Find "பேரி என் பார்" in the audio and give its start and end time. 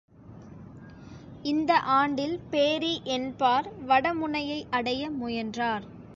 2.51-3.69